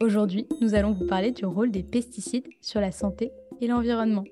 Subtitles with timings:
[0.00, 4.22] Aujourd'hui, nous allons vous parler du rôle des pesticides sur la santé et l'environnement.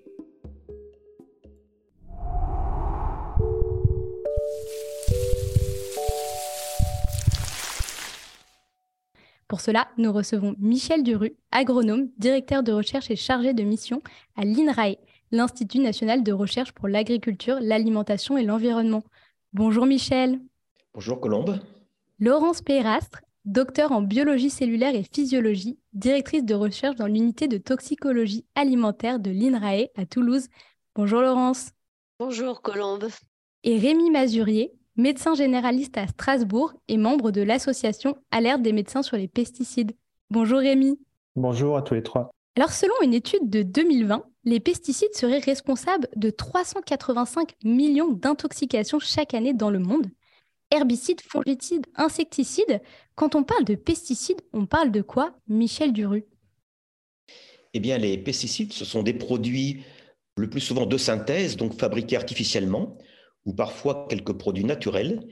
[9.48, 14.03] Pour cela, nous recevons Michel Duru, agronome, directeur de recherche et chargé de mission
[14.37, 14.98] à l'INRAE,
[15.33, 19.03] l'Institut national de recherche pour l'agriculture, l'alimentation et l'environnement.
[19.53, 20.39] Bonjour Michel.
[20.95, 21.59] Bonjour Colombe.
[22.20, 28.45] Laurence Pérastre, docteur en biologie cellulaire et physiologie, directrice de recherche dans l'unité de toxicologie
[28.56, 30.48] alimentaire de l'INRAE à Toulouse.
[30.96, 31.70] Bonjour Laurence.
[32.19, 33.06] Bonjour Colombe.
[33.62, 39.16] Et Rémi Mazurier, médecin généraliste à Strasbourg et membre de l'association Alerte des médecins sur
[39.16, 39.92] les pesticides.
[40.31, 40.98] Bonjour Rémi.
[41.36, 42.31] Bonjour à tous les trois.
[42.56, 49.34] Alors selon une étude de 2020, les pesticides seraient responsables de 385 millions d'intoxications chaque
[49.34, 50.06] année dans le monde
[50.70, 52.81] herbicides, fongicides, insecticides.
[53.14, 56.25] Quand on parle de pesticides, on parle de quoi, Michel Duru?
[57.75, 59.84] Eh bien, les pesticides, ce sont des produits
[60.37, 62.98] le plus souvent de synthèse, donc fabriqués artificiellement,
[63.44, 65.27] ou parfois quelques produits naturels,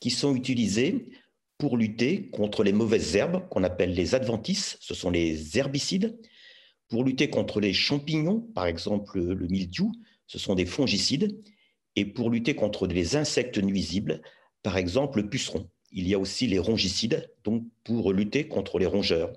[0.00, 1.10] qui sont utilisés
[1.58, 6.18] pour lutter contre les mauvaises herbes qu'on appelle les adventices, ce sont les herbicides,
[6.88, 9.92] pour lutter contre les champignons, par exemple le mildiou,
[10.26, 11.40] ce sont des fongicides,
[11.96, 14.22] et pour lutter contre les insectes nuisibles,
[14.62, 15.68] par exemple, le puceron.
[15.90, 19.32] Il y a aussi les rongicides, donc pour lutter contre les rongeurs.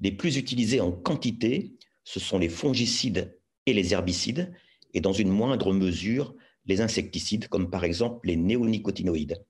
[0.00, 4.52] Les plus utilisés en quantité, ce sont les fongicides et les herbicides,
[4.94, 6.34] et dans une moindre mesure,
[6.66, 9.42] les insecticides, comme par exemple les néonicotinoïdes.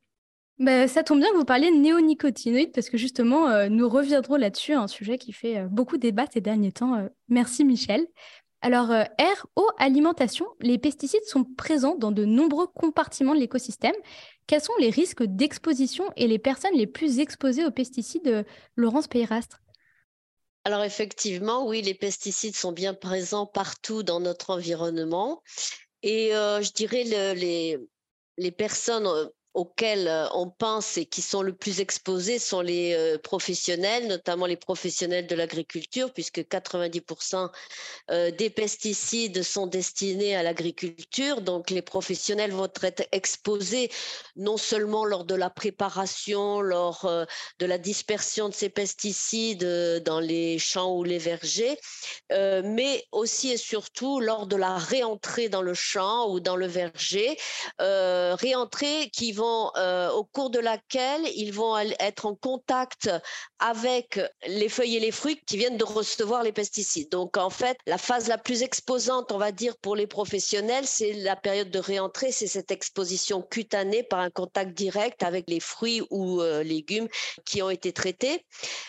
[0.58, 4.36] Ben, ça tombe bien que vous parliez de néonicotinoïdes, parce que justement, euh, nous reviendrons
[4.36, 6.94] là-dessus, un sujet qui fait euh, beaucoup débat ces derniers temps.
[6.94, 8.06] Euh, merci Michel.
[8.60, 13.94] Alors, air, eau, alimentation, les pesticides sont présents dans de nombreux compartiments de l'écosystème
[14.52, 18.42] quels sont les risques d'exposition et les personnes les plus exposées aux pesticides, euh,
[18.76, 19.62] Laurence Peyrastre
[20.64, 25.42] alors effectivement, oui, les pesticides sont bien présents partout dans notre environnement.
[26.04, 27.78] Et euh, je dirais les,
[28.36, 32.94] les personnes euh, auxquels euh, on pense et qui sont le plus exposés sont les
[32.94, 37.50] euh, professionnels, notamment les professionnels de l'agriculture, puisque 90%
[38.10, 41.42] euh, des pesticides sont destinés à l'agriculture.
[41.42, 43.90] Donc les professionnels vont être exposés
[44.36, 47.10] non seulement lors de la préparation, lors
[47.58, 49.64] de la dispersion de ces pesticides
[50.04, 51.78] dans les champs ou les vergers,
[52.30, 57.36] mais aussi et surtout lors de la réentrée dans le champ ou dans le verger,
[57.78, 59.32] réentrée qui
[59.76, 63.10] euh, au cours de laquelle ils vont être en contact
[63.58, 67.10] avec les feuilles et les fruits qui viennent de recevoir les pesticides.
[67.10, 71.12] Donc en fait, la phase la plus exposante, on va dire, pour les professionnels, c'est
[71.12, 76.02] la période de réentrée, c'est cette exposition cutanée par un contact direct avec les fruits
[76.10, 77.08] ou euh, légumes
[77.44, 78.44] qui ont été traités.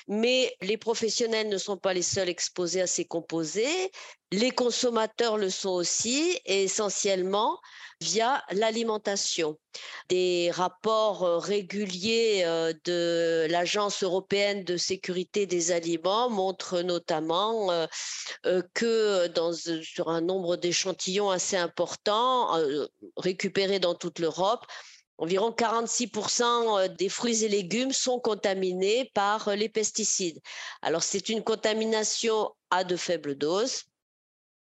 [0.08, 3.92] Mais les professionnels ne sont pas les seuls exposés à ces composés.
[4.32, 7.60] Les consommateurs le sont aussi, et essentiellement
[8.02, 9.58] via l'alimentation.
[10.14, 17.72] Des rapports euh, réguliers euh, de l'Agence européenne de sécurité des aliments montrent notamment
[18.46, 19.28] euh, que
[19.82, 22.56] sur un nombre d'échantillons assez important,
[23.18, 24.68] récupérés dans toute l'Europe,
[25.18, 30.40] Environ 46% des fruits et légumes sont contaminés par les pesticides.
[30.84, 33.86] Alors c'est une contamination à de faibles doses,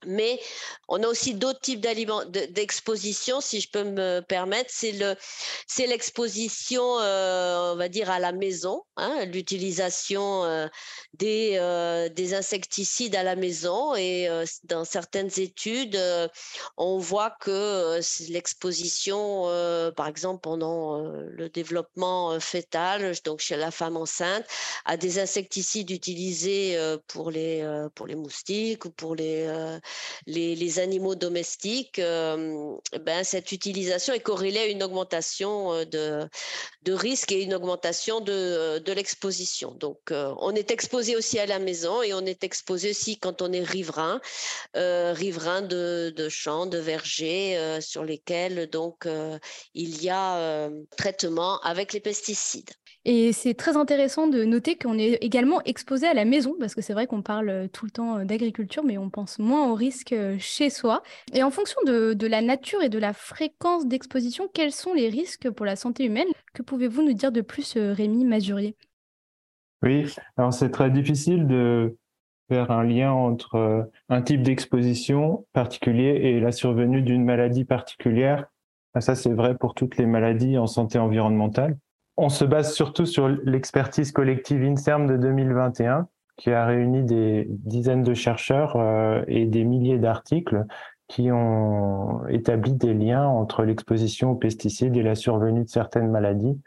[0.07, 0.41] mais
[0.89, 4.71] on a aussi d'autres types d'exposition, si je peux me permettre.
[4.73, 5.17] C'est le,
[5.67, 10.69] c'est l'exposition, euh, on va dire à la maison, hein, l'utilisation euh,
[11.15, 13.95] des, euh, des insecticides à la maison.
[13.97, 14.29] Et
[14.65, 15.99] dans certaines études,
[16.77, 18.01] on voit que
[18.31, 19.45] l'exposition,
[19.97, 24.45] par exemple pendant le développement fœtal, donc chez la femme enceinte,
[24.85, 27.65] à des insecticides utilisés pour les
[28.15, 29.47] moustiques ou pour les
[30.27, 36.29] les, animaux domestiques, euh, ben, cette utilisation est corrélée à une augmentation euh, de,
[36.83, 39.73] de risque et une augmentation de, de l'exposition.
[39.73, 43.43] Donc, euh, on est exposé aussi à la maison et on est exposé aussi quand
[43.43, 44.21] on est riverain,
[44.75, 49.09] riverain de, de, champs, de vergers sur lesquels donc
[49.75, 52.71] il y a traitement avec les pesticides.
[53.09, 56.83] Et c'est très intéressant de noter qu'on est également exposé à la maison, parce que
[56.83, 60.71] c'est vrai qu'on parle tout le temps d'agriculture, mais on pense moins aux risques chez
[60.71, 61.05] soi.
[61.33, 65.49] Et en fonction de, la nature et de la fréquence d'exposition, quels sont les risques
[65.51, 66.27] pour la santé humaine?
[66.53, 68.75] Que pouvez-vous nous dire de plus, Rémi Mazurier
[69.85, 71.97] Oui, alors c'est très difficile de
[72.49, 78.47] faire un lien entre un type d'exposition particulier et la survenue d'une maladie particulière.
[78.99, 81.77] Ça, c'est vrai pour toutes les maladies en santé environnementale.
[82.17, 88.03] On se base surtout sur l'expertise collective INSERM de 2021, qui a réuni des dizaines
[88.03, 90.65] de chercheurs euh, et des milliers d'articles
[91.09, 96.61] qui ont établi des liens entre l'exposition aux pesticides et la survenue de certaines maladies.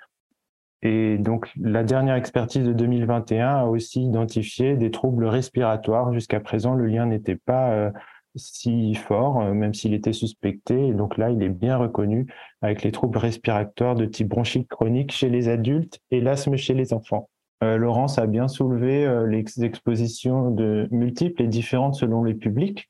[0.82, 6.14] Et donc, la dernière expertise de 2021 a aussi identifié des troubles respiratoires.
[6.14, 7.92] Jusqu'à présent, le lien n'était pas euh,
[8.36, 10.94] si fort, euh, même s'il était suspecté.
[10.94, 12.28] Donc là, il est bien reconnu
[12.62, 16.94] avec les troubles respiratoires de type bronchite chronique chez les adultes et l'asthme chez les
[16.94, 17.30] enfants.
[17.64, 22.90] Euh, Laurence a bien soulevé euh, les expositions de multiples et différentes selon les publics.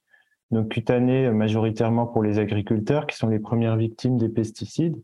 [0.52, 4.96] Donc cutanées majoritairement pour les agriculteurs qui sont les premières victimes des pesticides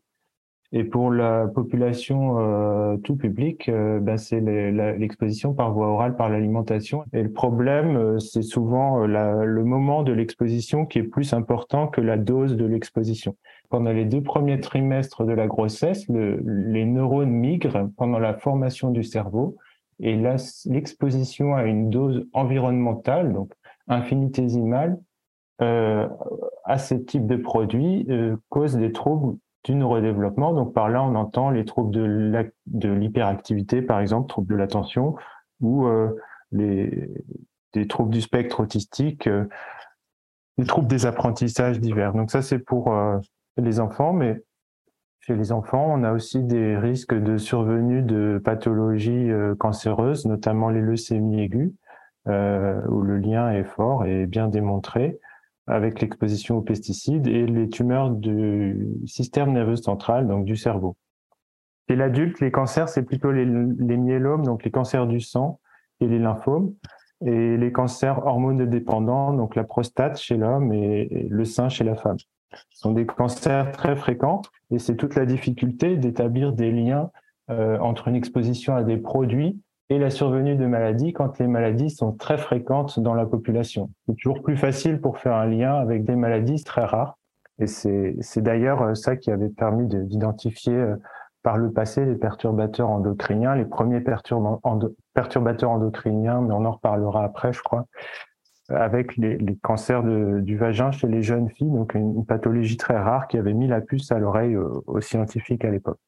[0.71, 6.29] et pour la population euh, tout public, euh, ben c'est l'exposition par voie orale, par
[6.29, 7.05] l'alimentation.
[7.13, 11.87] Et le problème, euh, c'est souvent la, le moment de l'exposition qui est plus important
[11.87, 13.35] que la dose de l'exposition.
[13.69, 18.91] Pendant les deux premiers trimestres de la grossesse, le, les neurones migrent pendant la formation
[18.91, 19.57] du cerveau.
[20.01, 23.53] Et l'exposition à une dose environnementale, donc
[23.87, 24.97] infinitésimale,
[25.61, 26.09] euh,
[26.65, 30.53] à ce type de produit euh, cause des troubles du neurodéveloppement.
[30.53, 35.15] Donc par là, on entend les troubles de l'hyperactivité, par exemple, troubles de l'attention,
[35.59, 36.15] ou euh,
[36.51, 37.09] les,
[37.73, 39.45] des troubles du spectre autistique, euh,
[40.57, 42.13] les troubles des apprentissages divers.
[42.13, 43.17] Donc ça, c'est pour euh,
[43.57, 44.43] les enfants, mais
[45.19, 50.81] chez les enfants, on a aussi des risques de survenue de pathologies cancéreuses, notamment les
[50.81, 51.71] leucémies aiguës,
[52.27, 55.19] où le lien est fort et bien démontré
[55.67, 60.95] avec l'exposition aux pesticides et les tumeurs du système nerveux central, donc du cerveau.
[61.89, 65.59] Chez l'adulte, les cancers, c'est plutôt les, les, myélomes, donc les cancers du sang
[65.99, 66.73] et les lymphomes,
[67.25, 72.17] et les cancers hormonodépendants, donc la prostate chez l'homme et, le sein chez la femme.
[72.69, 74.41] Ce sont des cancers très fréquents
[74.71, 77.11] et c'est toute la difficulté d'établir des liens
[77.49, 79.59] euh, entre une exposition à des produits
[79.89, 83.91] et la survenue de maladies quand les maladies sont très fréquentes dans la population.
[84.07, 87.17] C'est toujours plus facile pour faire un lien avec des maladies très rares.
[87.59, 90.95] Et c'est d'ailleurs euh, ça qui avait permis d'identifier euh,
[91.41, 97.53] par le passé les perturbateurs endocriniens, les premiers perturbateurs endocriniens, mais on en reparlera après,
[97.53, 97.85] je crois,
[98.67, 103.37] avec les, cancers du vagin chez les jeunes filles, donc une, pathologie très rare qui
[103.37, 105.99] avait mis la puce à l'oreille aux, aux, scientifiques à l'époque.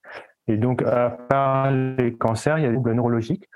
[0.47, 3.47] Et donc, à part les cancers, il y a des troubles neurologiques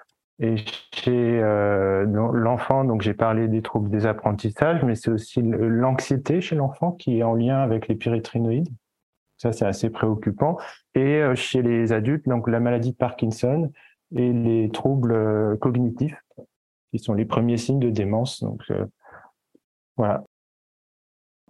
[0.42, 0.56] et
[0.92, 2.04] chez euh,
[2.34, 7.20] l'enfant, donc j'ai parlé des troubles des apprentissages, mais c'est aussi l'anxiété chez l'enfant qui
[7.20, 8.70] est en lien avec les pyrétrinoïdes.
[9.38, 10.58] Ça, c'est assez préoccupant.
[10.96, 13.72] Et euh, chez les adultes, donc la maladie de Parkinson
[14.16, 16.20] et les troubles euh, cognitifs,
[16.92, 18.42] qui sont les premiers signes de démence.
[18.42, 18.64] Donc
[19.96, 20.24] voilà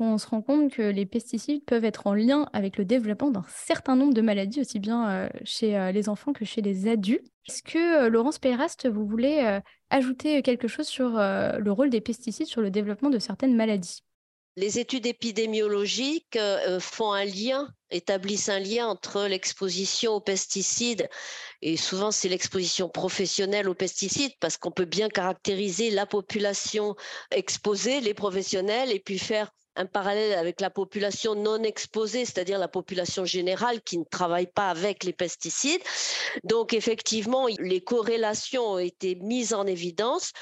[0.05, 3.45] on se rend compte que les pesticides peuvent être en lien avec le développement d'un
[3.47, 7.27] certain nombre de maladies, aussi bien euh, chez euh, les enfants que chez les adultes.
[7.47, 9.59] Est-ce que, euh, Laurence Peyrast, vous voulez
[9.89, 14.03] ajouter quelque chose sur le rôle des pesticides sur le développement de certaines maladies?
[14.57, 16.37] Les études épidémiologiques
[16.79, 21.09] font un lien, établissent un lien entre l'exposition aux pesticides,
[21.61, 26.95] et souvent c'est l'exposition professionnelle aux pesticides, parce qu'on peut bien caractériser la population
[27.31, 32.67] exposée, les professionnels, et puis faire un parallèle avec la population non exposée, c'est-à-dire la
[32.67, 35.81] population générale qui ne travaille pas avec les pesticides.
[36.43, 40.33] Donc effectivement, les corrélations ont été mises en évidence.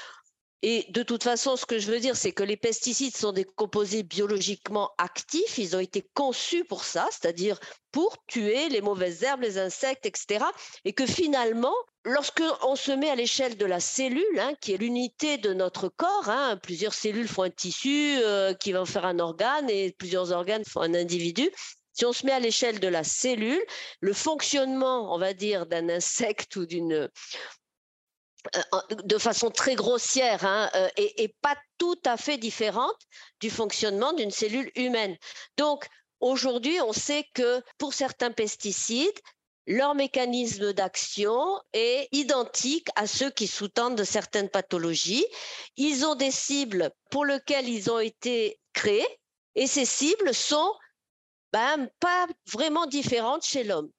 [0.62, 3.44] Et de toute façon, ce que je veux dire, c'est que les pesticides sont des
[3.44, 5.56] composés biologiquement actifs.
[5.56, 7.58] Ils ont été conçus pour ça, c'est-à-dire
[7.92, 10.44] pour tuer les mauvaises herbes, les insectes, etc.
[10.84, 11.74] Et que finalement,
[12.04, 15.88] lorsque on se met à l'échelle de la cellule, hein, qui est l'unité de notre
[15.88, 20.30] corps, hein, plusieurs cellules font un tissu euh, qui va faire un organe et plusieurs
[20.30, 21.50] organes font un individu.
[21.92, 23.62] Si on se met à l'échelle de la cellule,
[24.00, 27.10] le fonctionnement, on va dire, d'un insecte ou d'une
[29.04, 32.96] de façon très grossière hein, euh, et, pas tout à fait différente
[33.40, 35.16] du fonctionnement d'une cellule humaine.
[35.56, 35.86] Donc,
[36.20, 39.18] aujourd'hui, on sait que pour certains pesticides,
[39.66, 45.26] leur mécanisme d'action est identique à ceux qui sous-tendent certaines pathologies.
[45.76, 49.06] Ils ont des cibles pour lesquelles ils ont été créés
[49.54, 50.72] et ces cibles sont
[51.52, 53.90] ben, pas vraiment différentes chez l'homme.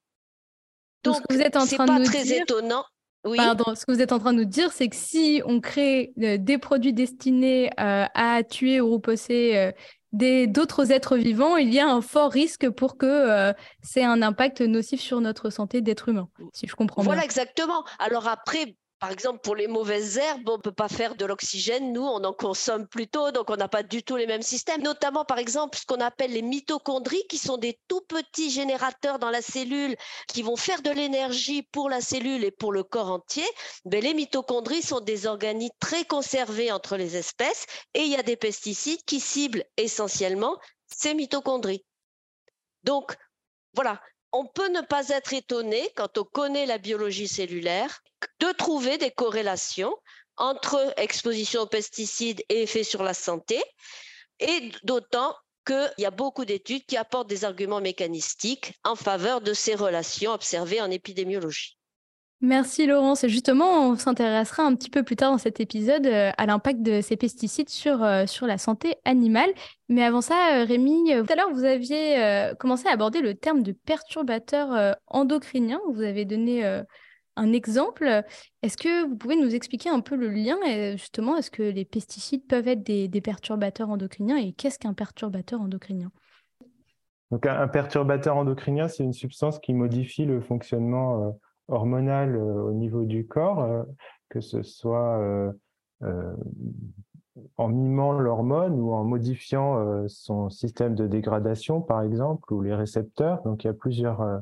[1.03, 2.85] Donc, vous êtes en train pas très étonnant
[3.23, 3.37] Oui.
[3.37, 6.13] Pardon, ce que vous êtes en train de nous dire, c'est que si on crée
[6.15, 9.73] des produits destinés à tuer ou repousser
[10.11, 14.99] d'autres êtres vivants, il y a un fort risque pour que c'est un impact nocif
[14.99, 17.11] sur notre santé d'être humain, si je comprends bien.
[17.11, 17.83] Voilà, exactement.
[17.99, 21.91] Alors après, par exemple, pour les mauvaises herbes, on ne peut pas faire de l'oxygène,
[21.91, 24.83] nous, on en consomme plutôt, donc on n'a pas du tout les mêmes systèmes.
[24.83, 29.31] Notamment, par exemple, ce qu'on appelle les mitochondries, qui sont des tout petits générateurs dans
[29.31, 29.95] la cellule,
[30.27, 33.47] qui vont faire de l'énergie pour la cellule et pour le corps entier.
[33.85, 37.65] Mais les mitochondries sont des organismes très conservés entre les espèces,
[37.95, 41.83] et il y a des pesticides qui ciblent essentiellement ces mitochondries.
[42.83, 43.15] Donc,
[43.73, 43.99] voilà,
[44.31, 48.01] on peut ne pas être étonné quand on connaît la biologie cellulaire
[48.39, 49.93] de trouver des corrélations
[50.37, 53.61] entre exposition aux pesticides et effets sur la santé,
[54.39, 55.35] et d'autant
[55.65, 60.31] qu'il y a beaucoup d'études qui apportent des arguments mécanistiques en faveur de ces relations
[60.31, 61.77] observées en épidémiologie.
[62.43, 63.27] Merci Laurence.
[63.27, 66.99] Justement, on s'intéressera un petit peu plus tard dans cet épisode euh, à l'impact de
[66.99, 69.51] ces pesticides sur, euh, sur la santé animale.
[69.89, 73.61] Mais avant ça, euh, Rémi, tout à l'heure, vous aviez commencé à aborder le terme
[73.61, 75.79] de perturbateur endocrinien.
[75.93, 76.63] Vous avez donné
[77.35, 78.23] un exemple.
[78.63, 80.57] Est-ce que vous pouvez nous expliquer un peu le lien
[80.95, 86.11] justement, est-ce que les pesticides peuvent être des, perturbateurs endocriniens et qu'est-ce qu'un perturbateur endocrinien?
[87.29, 91.37] Donc, un, perturbateur endocrinien, c'est une substance qui modifie le fonctionnement
[91.69, 93.83] euh, hormonal euh, au niveau du corps, euh,
[94.29, 95.53] que ce soit
[97.57, 103.41] en mimant l'hormone ou en modifiant son système de dégradation, par exemple, ou les récepteurs.
[103.43, 104.41] Donc, il y a plusieurs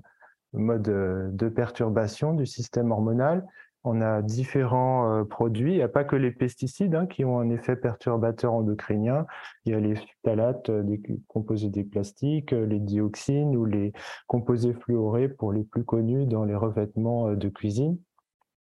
[0.54, 3.46] mode euh, de perturbation du système hormonal.
[3.84, 5.74] On a différents euh, produits.
[5.74, 9.26] Il n'y a pas que les pesticides hein, qui ont un effet perturbateur endocrinien.
[9.66, 13.94] Il y a les phtalates, euh, des composés des plastiques, les dioxines ou les
[14.28, 17.98] composés fluorés pour les plus connus dans les revêtements de cuisine.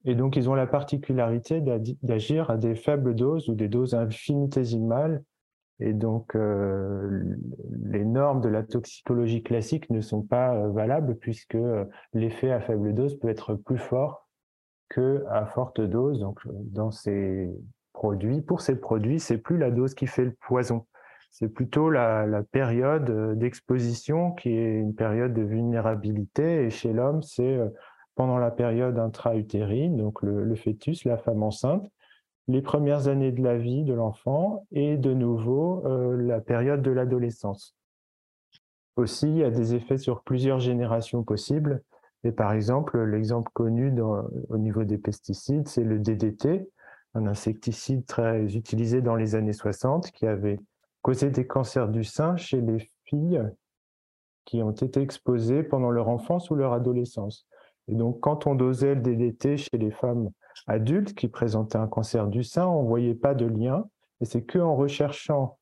[0.05, 1.61] Et donc, ils ont la particularité
[2.03, 5.23] d'agir à des faibles doses ou des doses infinitésimales
[5.81, 7.37] et donc, euh,
[7.85, 11.85] les normes de la toxicologie classique ne sont pas euh, valables puisque euh,
[12.15, 14.28] l'effet à faible dose peut être plus fort
[14.88, 16.21] que à forte dose.
[16.21, 17.50] Donc, dans ces
[17.92, 20.87] produits, pour ces produits, c'est plus la dose qui fait le poison.
[21.30, 26.64] C'est plutôt la, période d'exposition qui est une période de vulnérabilité.
[26.64, 27.59] Et chez l'homme, c'est
[28.18, 31.88] pendant la période intra-utérine, donc le, fœtus, la femme enceinte,
[32.49, 36.90] les premières années de la vie de l'enfant et de nouveau euh, la période de
[36.90, 37.76] l'adolescence.
[38.97, 41.83] Aussi, il y a des effets sur plusieurs générations possibles.
[42.25, 43.95] Et par exemple, l'exemple connu
[44.49, 46.69] au niveau des pesticides, c'est le DDT,
[47.15, 50.59] un insecticide très utilisé dans les années 60 qui avait
[51.03, 53.43] causé des cancers du sein chez les filles
[54.45, 57.47] qui ont été exposées pendant leur enfance ou leur adolescence.
[57.87, 60.31] Et donc, quand on dosait le DDT chez les femmes
[60.67, 63.85] adultes qui présentaient un cancer du sein, on ne voyait pas de lien.
[64.21, 65.59] Et c'est qu'en recherchant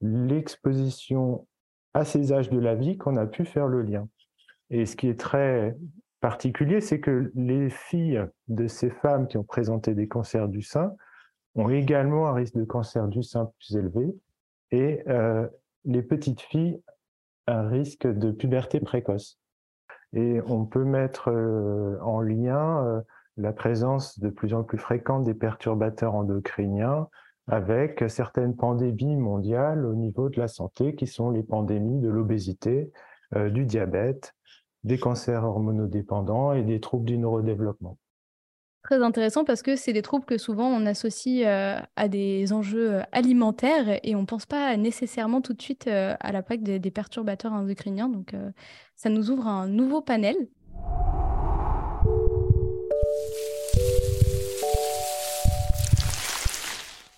[0.00, 1.46] l'exposition
[1.94, 4.08] à ces âges de la vie qu'on a pu faire le lien.
[4.70, 5.76] Et ce qui est très
[6.20, 10.94] particulier, c'est que les filles de ces femmes qui ont présenté des cancers du sein
[11.54, 14.14] ont également un risque de cancer du sein plus élevé
[14.70, 15.46] et euh,
[15.84, 16.80] les petites filles
[17.46, 19.38] un risque de puberté précoce.
[20.12, 23.00] Et on peut mettre euh, en lien euh,
[23.36, 27.08] la présence de plus en plus fréquente des perturbateurs endocriniens
[27.46, 32.92] avec certaines pandémies mondiales au niveau de la santé qui sont les pandémies de l'obésité,
[33.34, 34.34] du diabète,
[34.84, 37.98] des cancers hormonodépendants et des troubles du neurodéveloppement.
[38.82, 42.94] Très intéressant parce que c'est des troubles que souvent on associe euh, à des enjeux
[42.94, 47.52] euh, alimentaires et on ne pense pas nécessairement tout de suite à l'impact des, perturbateurs
[47.52, 48.08] endocriniens.
[48.08, 48.34] Donc
[48.96, 50.36] ça nous ouvre un nouveau panel.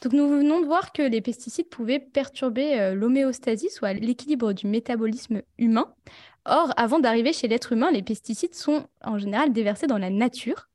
[0.03, 4.67] Donc nous venons de voir que les pesticides pouvaient perturber euh, l'homéostasie, soit l'équilibre du
[4.67, 5.93] métabolisme humain.
[6.47, 10.69] Or, avant d'arriver chez l'être humain, les pesticides sont en général déversés dans la nature,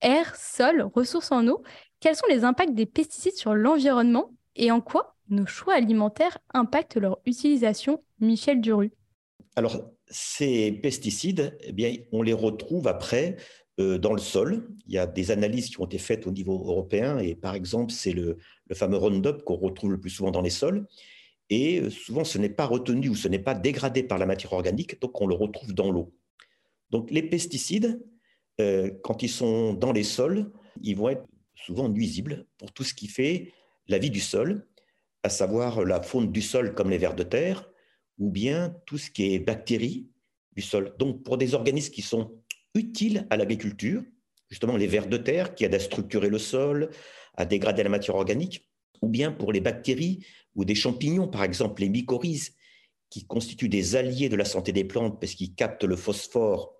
[0.00, 1.62] air, sol, ressources en eau.
[2.00, 6.96] Quels sont les impacts des pesticides sur l'environnement et en quoi nos choix alimentaires impactent
[6.96, 8.92] leur utilisation Michel Duru?
[9.56, 13.36] Alors, ces pesticides, eh bien, on les retrouve après
[13.80, 14.68] euh, dans le sol.
[14.86, 17.92] Il y a des analyses qui ont été faites au niveau européen et par exemple,
[17.92, 18.38] c'est le,
[18.72, 20.86] fameux Roundup qu'on retrouve le plus souvent dans les sols.
[21.50, 24.52] Et euh, souvent, ce n'est pas retenu ou ce n'est pas dégradé par la matière
[24.52, 26.14] organique, donc on le retrouve dans l'eau.
[26.90, 28.02] Donc les pesticides,
[28.60, 30.50] euh, quand ils sont dans les sols,
[30.82, 33.52] ils vont être souvent nuisibles pour tout ce qui fait
[33.88, 34.66] la vie du sol,
[35.22, 37.68] à savoir la faune du sol comme les vers de terre,
[38.18, 40.08] ou bien tout ce qui est bactéries
[40.54, 40.94] du sol.
[40.98, 42.32] Donc pour des organismes qui sont
[42.74, 44.02] utiles à l'agriculture,
[44.50, 46.90] justement les vers de terre qui aident à structurer le sol,
[47.36, 48.68] à dégrader la matière organique,
[49.02, 50.24] ou bien pour les bactéries
[50.58, 52.52] ou des champignons, par exemple les mycorhizes,
[53.10, 56.74] qui constituent des alliés de la santé des plantes parce qu'ils captent le phosphore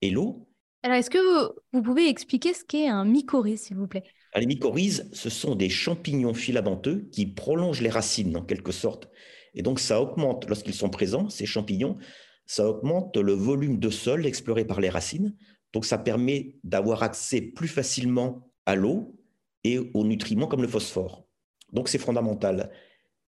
[0.00, 0.48] et l'eau.
[0.82, 4.04] Alors, est-ce que vous, pouvez expliquer ce qu'est un mycorhize, s'il vous plaît?
[4.34, 9.10] Les mycorhizes, ce sont des champignons filamenteux qui prolongent les racines, en quelque sorte.
[9.54, 11.98] Et donc, ça augmente, lorsqu'ils sont présents, ces champignons,
[12.46, 15.36] ça augmente le volume de sol exploré par les racines.
[15.72, 19.16] Donc, ça permet d'avoir accès plus facilement à l'eau
[19.64, 21.26] et aux nutriments comme le phosphore.
[21.72, 22.70] Donc, c'est fondamental.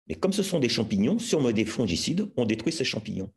[0.08, 3.30] Mais comme ce sont des champignons, si on met des fongicides, on détruit ces champignons.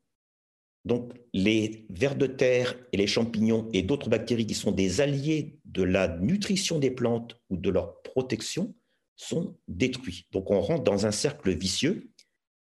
[0.86, 5.60] Donc, les vers de terre et les champignons et d'autres bactéries qui sont des alliés
[5.66, 8.74] de la nutrition des plantes ou de leur protection
[9.16, 10.28] sont détruits.
[10.32, 12.10] Donc, on rentre dans un cercle vicieux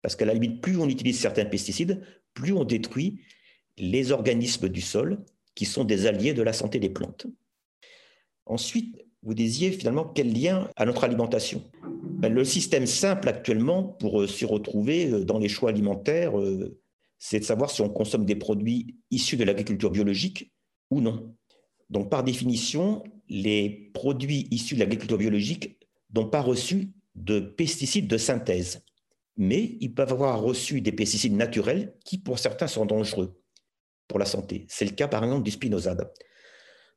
[0.01, 2.01] parce qu'à la limite, plus on utilise certains pesticides,
[2.33, 3.21] plus on détruit
[3.77, 5.23] les organismes du sol
[5.55, 7.27] qui sont des alliés de la santé des plantes.
[8.45, 11.63] Ensuite, vous disiez finalement quel lien à notre alimentation
[12.19, 16.79] ben, Le système simple actuellement pour euh, s'y retrouver euh, dans les choix alimentaires, euh,
[17.17, 20.51] c'est de savoir si on consomme des produits issus de l'agriculture biologique
[20.89, 21.35] ou non.
[21.89, 25.77] Donc par définition, les produits issus de l'agriculture biologique
[26.15, 28.83] n'ont pas reçu de pesticides de synthèse
[29.39, 33.41] mais ils peuvent avoir reçu des pesticides naturels qui, pour certains, sont dangereux
[34.09, 34.65] pour la santé.
[34.67, 36.11] C'est le cas, par exemple, du spinosade.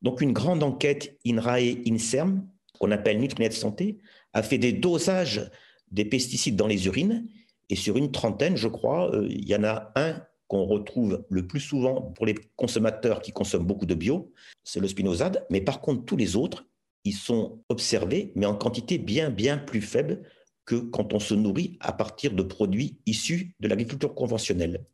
[0.03, 2.45] Donc, une grande enquête INRAE-INSERM,
[2.81, 4.01] qu'on appelle Nutrinet Santé,
[4.35, 5.51] a fait des dosages
[5.91, 7.29] des pesticides dans les urines,
[7.69, 11.47] et sur une trentaine, je crois, euh, il y en a un qu'on retrouve le
[11.47, 14.33] plus souvent pour les consommateurs qui consomment beaucoup de bio,
[14.65, 16.67] c'est le spinosade, mais par contre, tous les autres,
[17.05, 20.23] ils sont observés, mais en quantité bien, bien plus faible
[20.65, 24.85] que quand on se nourrit à partir de produits issus de l'agriculture conventionnelle.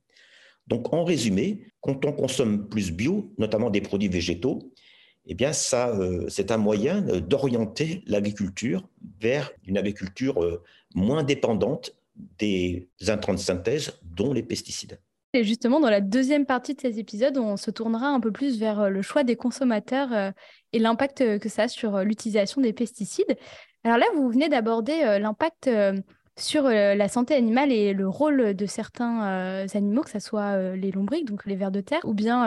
[0.69, 4.73] Donc, en résumé, quand on consomme plus bio, notamment des produits végétaux,
[5.29, 8.83] eh bien, ça, euh, c'est un moyen d'orienter l'agriculture
[9.21, 10.63] vers une agriculture euh,
[10.95, 11.95] moins dépendante
[12.39, 14.99] des intrants de synthèse, dont les pesticides.
[15.35, 18.59] Et justement, dans la deuxième partie de ces épisodes, on se tournera un peu plus
[18.59, 20.33] vers euh, le choix des consommateurs
[20.73, 23.37] et l'impact que ça a sur l'utilisation des pesticides.
[23.85, 25.95] Alors là, vous venez d'aborder euh, l'impact euh,
[26.39, 30.91] sur euh, la santé animale et le rôle de certains animaux, que ce soit les
[30.91, 32.47] lombriques, donc les vers de terre, ou bien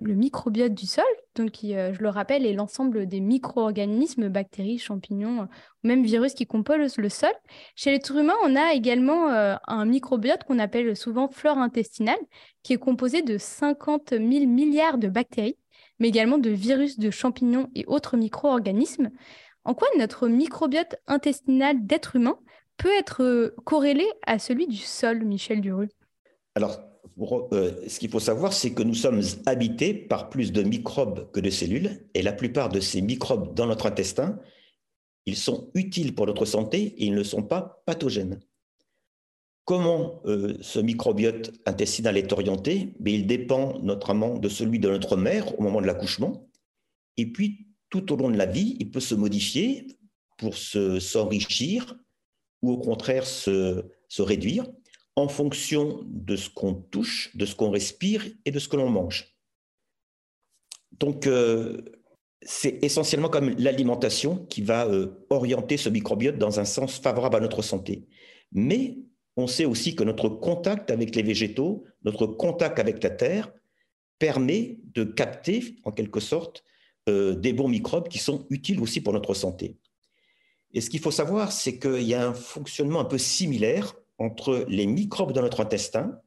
[0.00, 5.48] le microbiote du sol, donc qui, je le rappelle, est l'ensemble des micro-organismes, bactéries, champignons,
[5.84, 7.32] ou même virus qui composent le sol.
[7.74, 12.18] Chez l'être humain, on a également un microbiote qu'on appelle souvent flore intestinale,
[12.62, 15.58] qui est composé de 50 000 milliards de bactéries,
[15.98, 19.10] mais également de virus, de champignons et autres micro-organismes.
[19.64, 22.38] En quoi notre microbiote intestinal d'être humain
[22.76, 25.88] peut être euh, corrélé à celui du sol, Michel Duru?
[26.54, 26.80] Alors,
[27.52, 31.40] euh, ce qu'il faut savoir, c'est que nous sommes habités par plus de microbes que
[31.40, 34.38] de cellules, et la plupart de ces microbes dans notre intestin,
[35.24, 38.40] ils sont utiles pour notre santé et ils ne sont pas pathogènes.
[39.64, 42.94] Comment euh, ce microbiote intestinal est orienté?
[43.00, 46.48] Mais Il dépend notamment de celui de notre mère au moment de l'accouchement,
[47.16, 49.86] et puis tout au long de la vie, il peut se modifier
[50.38, 51.96] pour s'enrichir
[52.66, 53.84] ou au contraire se,
[54.18, 54.66] réduire
[55.14, 58.90] en fonction de ce qu'on touche, de ce qu'on respire et de ce que l'on
[58.90, 59.36] mange.
[60.98, 61.82] Donc, euh,
[62.42, 67.40] c'est essentiellement comme l'alimentation qui va euh, orienter ce microbiote dans un sens favorable à
[67.40, 68.06] notre santé.
[68.52, 68.98] Mais
[69.36, 73.52] on sait aussi que notre contact avec les végétaux, notre contact avec la terre,
[74.18, 76.64] permet de capter, en quelque sorte,
[77.08, 79.76] euh, des bons microbes qui sont utiles aussi pour notre santé.
[80.76, 84.66] Et ce qu'il faut savoir, c'est qu'il y a un fonctionnement un peu similaire entre
[84.68, 86.20] les microbes dans notre intestin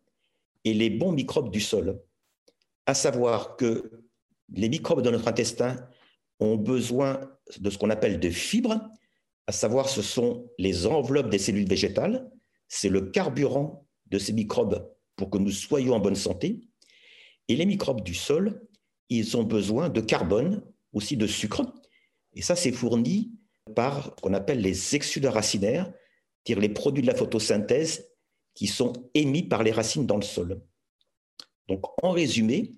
[0.65, 2.01] et les bons microbes du sol.
[2.87, 3.91] À savoir que
[4.51, 5.75] les microbes dans notre intestin
[6.39, 7.21] ont besoin
[7.59, 8.89] de ce qu'on appelle de fibres,
[9.45, 12.27] à savoir ce sont les enveloppes des cellules végétales,
[12.67, 16.59] c'est le carburant de ces microbes pour que nous soyons en bonne santé.
[17.49, 18.67] Et les microbes du sol,
[19.09, 21.71] ils ont besoin de carbone, aussi de sucre.
[22.33, 23.38] Et ça, c'est fourni
[23.73, 25.91] par ce qu'on appelle les exsudats racinaires,
[26.43, 28.09] c'est-à-dire les produits de la photosynthèse
[28.53, 30.61] qui sont émis par les racines dans le sol.
[31.67, 32.71] Donc, en résumé,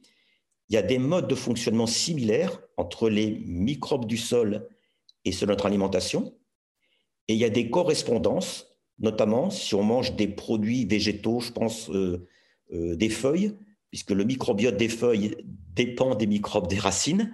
[0.70, 4.70] il y a des modes de fonctionnement similaires entre les microbes du sol
[5.26, 6.34] et ceux de notre alimentation.
[7.28, 8.68] Et il y a des correspondances,
[9.00, 12.28] notamment si on mange des produits végétaux, je pense euh,
[12.74, 13.58] euh, des feuilles,
[13.90, 17.34] puisque le microbiote des feuilles dépend des microbes des racines.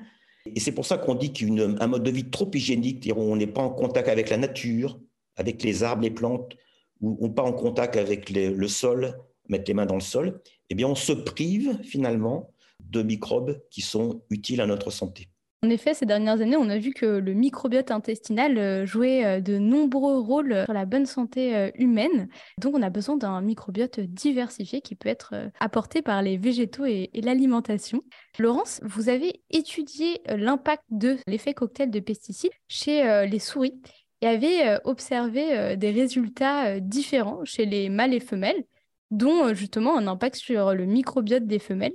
[0.55, 3.61] Et c'est pour ça qu'on dit qu'un mode de vie trop hygiénique, on n'est pas
[3.61, 4.99] en contact avec la nature,
[5.35, 6.55] avec les arbres, les plantes,
[6.99, 9.17] ou, pas en contact avec le sol,
[9.49, 13.81] mettre les mains dans le sol, eh bien on se prive finalement de microbes qui
[13.81, 15.29] sont utiles à notre santé.
[15.67, 19.41] En effet, ces dernières années, on a vu que le microbiote intestinal euh, jouait euh,
[19.41, 22.29] de nombreux rôles sur la bonne santé euh, humaine.
[22.57, 27.09] Donc, on a besoin d'un microbiote diversifié qui peut être apporté par les végétaux et,
[27.15, 28.01] l'alimentation.
[28.39, 33.77] Laurence, vous avez étudié l'impact de l'effet cocktail de pesticides chez les souris
[34.21, 38.63] et avez observé des résultats différents chez les mâles et femelles,
[39.11, 41.93] dont justement un impact sur le microbiote des femelles.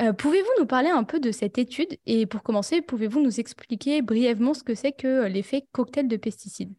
[0.00, 1.98] Euh, pouvez-vous nous parler un peu de cette étude?
[2.06, 6.16] Et pour commencer, pouvez-vous nous expliquer brièvement ce que c'est que euh, l'effet cocktail de
[6.16, 6.74] pesticides?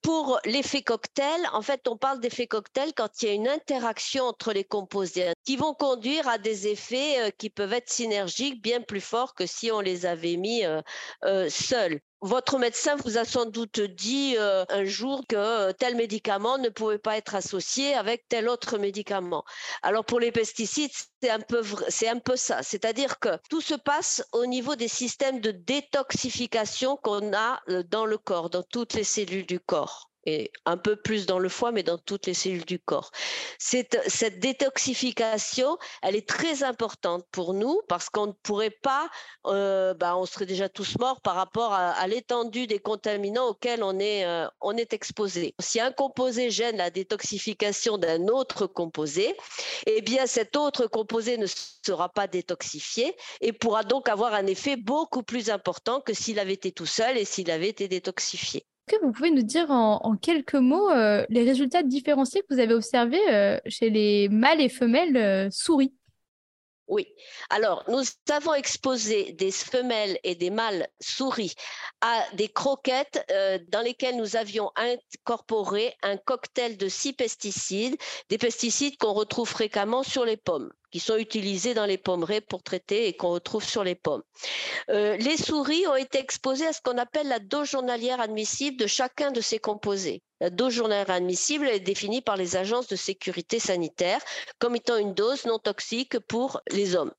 [0.00, 4.24] Pour l'effet cocktail, en fait, on parle d'effet cocktail quand il y a une interaction
[4.24, 8.82] entre les composés qui vont conduire à des effets euh, qui peuvent être synergiques bien
[8.82, 10.64] plus forts que si on les avait mis
[11.48, 12.00] seuls.
[12.22, 16.70] Votre médecin vous a sans doute dit euh, un jour que euh, tel médicament ne
[16.70, 19.44] pouvait pas être associé avec tel autre médicament.
[19.82, 21.28] Alors pour les pesticides, c'est
[22.08, 27.34] un peu ça, c'est-à-dire que tout se passe au niveau des systèmes de détoxification qu'on
[27.34, 31.24] a euh, dans le corps, dans toutes les cellules du corps et un peu plus
[31.24, 33.10] dans le foie, mais dans toutes les cellules du corps.
[33.58, 33.96] Cette,
[34.40, 39.08] détoxification, elle est très importante pour nous parce qu'on ne pourrait pas,
[39.46, 43.98] euh, bah, on serait déjà tous morts par rapport à, l'étendue des contaminants auxquels on
[43.98, 45.54] est, euh, on est exposé.
[45.60, 49.36] Si un composé gêne la détoxification d'un autre composé,
[49.86, 54.76] eh bien cet autre composé ne sera pas détoxifié et pourra donc avoir un effet
[54.76, 58.66] beaucoup plus important que s'il avait été tout seul et s'il avait été détoxifié.
[58.86, 62.72] Que vous pouvez nous dire en, quelques mots euh, les résultats différenciés que vous avez
[62.72, 65.92] observés euh, chez les mâles et femelles euh, souris?
[66.86, 67.08] Oui.
[67.50, 71.54] Alors, nous avons exposé des femelles et des mâles souris
[72.00, 73.26] à des croquettes
[73.72, 77.96] dans lesquelles nous avions incorporé un cocktail de six pesticides,
[78.28, 82.62] des pesticides qu'on retrouve fréquemment sur les pommes qui sont utilisés dans les pommerées pour
[82.62, 84.22] traiter et qu'on retrouve sur les pommes.
[84.90, 88.86] Euh, les souris ont été exposées à ce qu'on appelle la dose journalière admissible de
[88.86, 90.22] chacun de ces composés.
[90.40, 94.20] La dose journalière admissible est définie par les agences de sécurité sanitaire
[94.58, 97.12] comme étant une dose non toxique pour les hommes.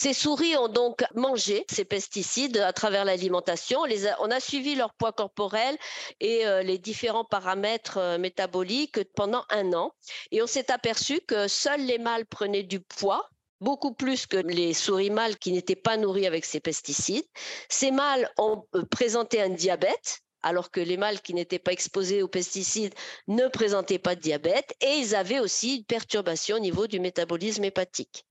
[0.00, 3.80] Ces souris ont donc mangé ces pesticides à travers l'alimentation.
[4.20, 5.76] On a suivi leur poids corporel
[6.20, 9.90] et euh, les différents paramètres euh, métaboliques pendant un an.
[10.30, 13.28] Et on s'est aperçu que seuls les mâles prenaient du poids
[13.60, 17.26] beaucoup plus que les souris mâles qui n'étaient pas nourris avec ces pesticides.
[17.68, 22.22] Ces mâles ont euh, présenté un diabète, alors que les mâles qui n'étaient pas exposés
[22.22, 22.94] aux pesticides
[23.26, 27.64] ne présentaient pas de diabète, et ils avaient aussi une perturbation au niveau du métabolisme
[27.64, 28.27] hépatique.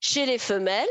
[0.00, 0.88] Chez les femelles,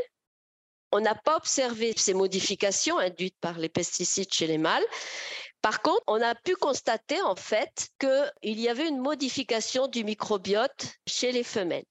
[0.92, 4.86] on n'a pas observé ces modifications induites par les pesticides chez les mâles.
[5.62, 10.88] Par contre, on a pu constater en fait qu'il y avait une modification du microbiote
[11.08, 11.86] chez les femelles.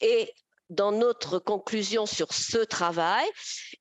[0.00, 0.32] Et
[0.70, 3.26] dans notre conclusion sur ce travail,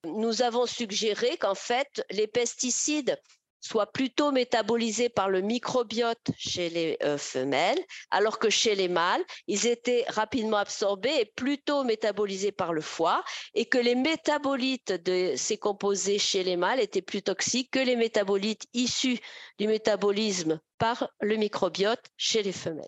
[0.03, 3.19] nous avons suggéré qu'en fait, les pesticides
[3.65, 7.79] soit plutôt métabolisés par le microbiote chez les euh, femelles,
[8.11, 13.23] alors que chez les mâles, ils étaient rapidement absorbés et plutôt métabolisés par le foie,
[13.55, 17.95] et que les métabolites de ces composés chez les mâles étaient plus toxiques que les
[17.95, 19.19] métabolites issus
[19.57, 22.85] du métabolisme par le microbiote chez les femelles.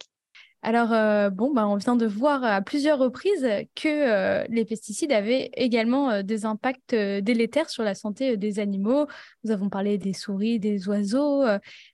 [0.63, 5.12] Alors, euh, bon, bah, on vient de voir à plusieurs reprises que euh, les pesticides
[5.12, 9.08] avaient également euh, des impacts délétères sur la santé des animaux.
[9.43, 11.43] Nous avons parlé des souris, des oiseaux,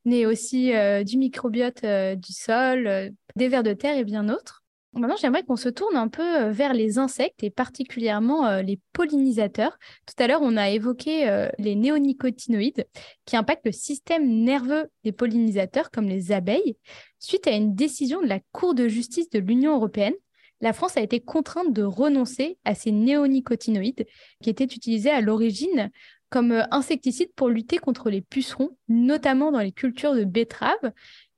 [0.06, 0.72] mais aussi
[1.06, 4.63] du microbiote du sol, des vers de terre et bien d'autres.
[4.96, 8.80] Maintenant, j'aimerais qu'on se tourne un peu euh, vers les insectes et particulièrement euh, les
[8.94, 9.78] pollinisateurs.
[10.06, 12.86] Tout à l'heure, on a évoqué euh, les néonicotinoïdes
[13.26, 16.78] qui impactent le système nerveux des pollinisateurs comme les abeilles.
[17.20, 20.14] Suite à une décision de la Cour de justice de l'Union européenne,
[20.62, 24.06] la France a été contrainte de renoncer à ces néonicotinoïdes
[24.44, 25.90] qui étaient utilisés à l'origine
[26.30, 30.92] comme insecticides pour lutter contre les pucerons, notamment dans les cultures de betteraves,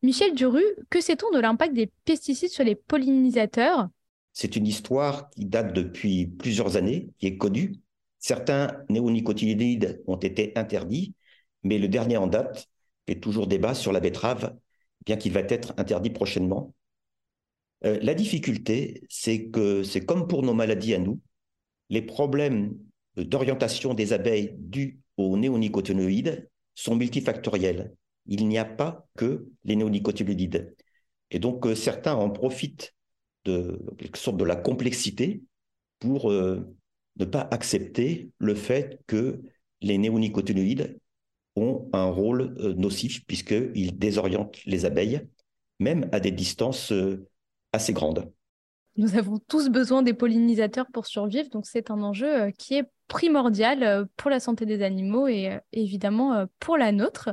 [0.06, 3.90] Michel Duru, que sait-on de l'impact des pesticides sur les pollinisateurs?
[4.34, 7.74] C'est une histoire qui date depuis plusieurs années, qui est connue.
[8.20, 11.16] Certains néonicotinoïdes ont été interdits,
[11.64, 12.70] mais le dernier en date
[13.08, 14.56] fait toujours débat sur la betterave,
[15.08, 16.76] bien qu'il va être interdit prochainement.
[17.84, 21.20] Euh, la difficulté, c'est que c'est comme pour nos maladies à nous,
[21.90, 22.78] les problèmes
[23.18, 27.96] d'orientation des abeilles dus aux néonicotinoïdes sont multifactoriels
[28.28, 30.76] il n'y a pas que les néonicotinoïdes.
[31.32, 32.94] Et donc, euh, certains en profitent
[33.46, 33.80] de
[34.16, 35.44] sorte de la complexité
[36.00, 36.68] pour euh,
[37.18, 39.42] ne pas accepter le fait que
[39.82, 40.98] les néonicotinoïdes
[41.56, 45.22] ont un rôle euh, nocif puisqu'ils désorientent les abeilles,
[45.80, 46.92] même à des distances
[47.72, 48.32] assez grandes.
[48.98, 54.08] Nous avons tous besoin des pollinisateurs pour survivre, donc c'est un enjeu qui est primordial
[54.16, 57.30] pour la santé des animaux et évidemment pour la nôtre.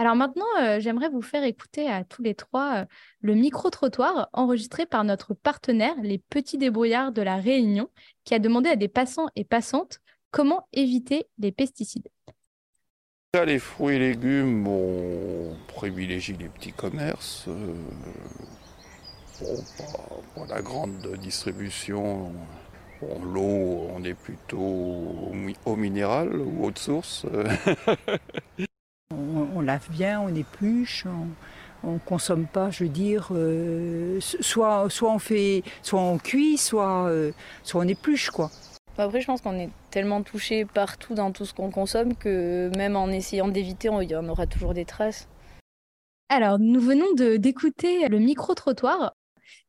[0.00, 2.84] Alors maintenant, euh, j'aimerais vous faire écouter à tous les trois euh,
[3.20, 7.90] le micro-trottoir enregistré par notre partenaire, les Petits Débrouillards de la Réunion,
[8.24, 12.08] qui a demandé à des passants et passantes comment éviter les pesticides.
[13.34, 17.44] Les fruits et légumes, on privilégie les petits commerces.
[17.48, 17.74] Euh,
[20.32, 22.32] pour la grande distribution,
[23.02, 25.34] l'eau, on est plutôt
[25.66, 27.26] au minéral ou eau de source.
[29.12, 31.04] on, lave bien, on épluche,
[31.82, 36.58] on, ne consomme pas, je veux dire, euh, soit, soit on fait, soit on cuit,
[36.58, 38.50] soit, euh, soit on épluche, quoi.
[38.98, 42.96] Après, je pense qu'on est tellement touché partout dans tout ce qu'on consomme que même
[42.96, 45.26] en essayant d'éviter, on, y en aura toujours des traces.
[46.28, 49.14] Alors, nous venons d'écouter le micro-trottoir.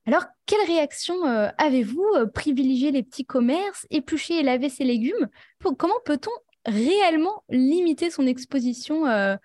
[0.06, 5.30] Alors, quelle réaction euh, avez-vous Privilégier les petits commerces, éplucher et laver ses légumes?
[5.78, 6.32] Comment peut-on
[6.66, 9.36] réellement limiter son exposition euh,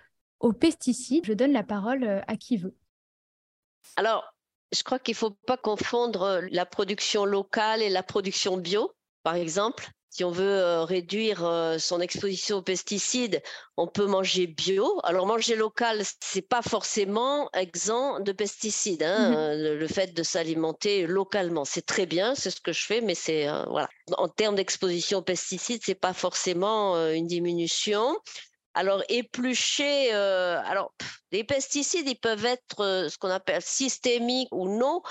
[0.41, 2.75] aux pesticides Je donne la parole euh, à qui veut.
[3.97, 4.35] Alors,
[4.73, 8.93] je crois qu'il ne faut pas confondre euh, la production locale et la production bio,
[9.23, 9.91] par exemple.
[10.11, 13.43] Si on veut réduire son exposition aux pesticides,
[13.77, 15.01] on peut manger bio.
[15.05, 19.03] Alors manger local, c'est pas forcément exempt de pesticides.
[19.03, 19.31] Hein.
[19.31, 23.15] Mmh le, fait de s'alimenter localement, c'est très bien, c'est ce que je fais, mais
[23.15, 23.89] c'est voilà.
[24.17, 28.17] En termes d'exposition aux pesticides, c'est pas forcément une diminution.
[28.77, 30.93] Alors éplucher, alors
[31.33, 35.03] les pesticides, ils peuvent être euh, ce qu'on appelle systémiques ou non.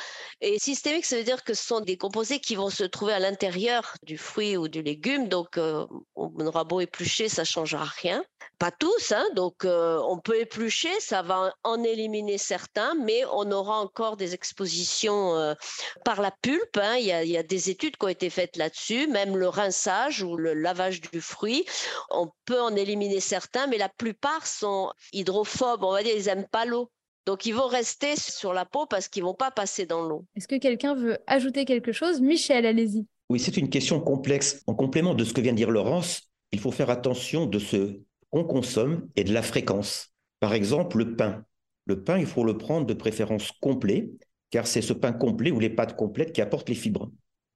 [0.41, 3.19] Et systémique, ça veut dire que ce sont des composés qui vont se trouver à
[3.19, 5.27] l'intérieur du fruit ou du légume.
[5.27, 8.23] Donc, euh, on aura beau éplucher, ça ne changera rien.
[8.57, 13.51] Pas tous, hein, donc euh, on peut éplucher, ça va en éliminer certains, mais on
[13.51, 15.55] aura encore des expositions
[16.03, 16.77] par la pulpe.
[16.77, 16.95] Hein.
[16.97, 19.49] Il, y a, il, y a, des études qui ont été faites là-dessus, même le
[19.49, 21.65] rinçage ou le lavage du fruit.
[22.09, 26.47] On peut en éliminer certains, mais la plupart sont hydrophobes, on va dire ils n'aiment
[26.47, 26.89] pas l'eau.
[27.25, 30.25] Donc, ils vont rester sur la peau parce qu'ils vont pas passer dans l'eau.
[30.35, 32.21] Est-ce que quelqu'un veut ajouter quelque chose?
[32.21, 33.07] Michel, allez-y.
[33.29, 34.61] Oui, c'est une question complexe.
[34.67, 37.99] En complément de ce que vient de dire Laurence, il faut faire attention de ce
[38.35, 40.13] qu'on consomme et de la fréquence.
[40.41, 41.45] Par exemple, le pain.
[41.85, 44.09] Le pain, il faut le prendre de préférence complet,
[44.49, 47.09] car c'est ce pain complet ou les pâtes complètes qui apportent les fibres.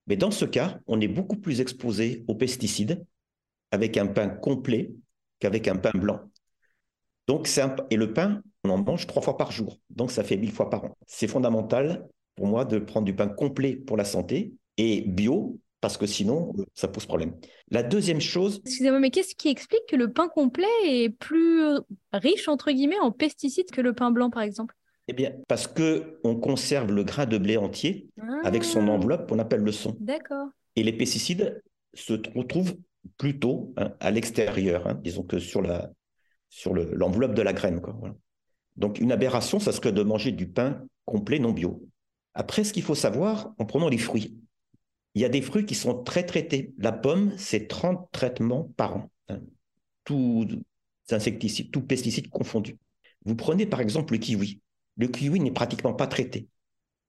[0.08, 3.06] Mais dans ce cas, on est beaucoup plus exposé aux pesticides
[3.72, 4.92] avec un pain complet
[5.40, 6.22] qu'avec un pain blanc.
[7.28, 7.50] Donc,
[7.90, 9.80] et le pain, on en mange trois fois par jour.
[9.90, 10.98] Donc, ça fait mille fois par an.
[11.08, 15.98] C'est fondamental pour moi de prendre du pain complet pour la santé et bio, parce
[15.98, 17.34] que sinon, ça pose problème.
[17.72, 18.62] La deuxième chose.
[18.66, 21.62] Excusez-moi, mais qu'est-ce qui explique que le pain complet est plus
[22.12, 24.76] riche, entre guillemets, en pesticides que le pain blanc, par exemple?
[25.08, 28.10] Eh bien, parce que on conserve le grain de blé entier
[28.44, 28.92] avec son ah.
[28.92, 29.98] enveloppe qu'on appelle le son.
[30.00, 30.50] D'accord.
[30.76, 31.64] Et les pesticides
[31.94, 32.76] se retrouvent
[33.18, 35.00] plutôt hein, à l'extérieur, hein.
[35.02, 35.90] disons que sur la,
[36.50, 37.82] sur l'enveloppe de la graine.
[37.82, 37.96] Quoi,
[38.76, 41.82] Donc une aberration, ça serait de manger du pain complet non bio.
[42.36, 44.38] Après, ce qu'il faut savoir en prenant les fruits,
[45.16, 46.74] il y a des fruits qui sont très traités.
[46.78, 49.12] La pomme, c'est 30 traitements par an,
[50.04, 50.48] tous
[51.12, 52.78] insecticides, tous pesticides confondus.
[53.26, 54.62] Vous prenez par exemple le kiwi.
[54.98, 56.48] Le kiwi n'est pratiquement pas traité.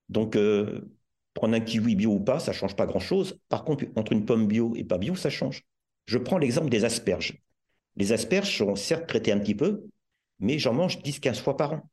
[0.08, 0.90] Donc, euh,
[1.34, 3.38] prendre un kiwi bio ou pas, ça ne change pas grand-chose.
[3.48, 5.64] Par contre, entre une pomme bio et pas bio, ça change.
[6.06, 7.38] Je prends l'exemple des asperges.
[7.96, 9.84] Les asperges sont certes traitées un petit peu,
[10.38, 11.90] mais j'en mange 10-15 fois par an.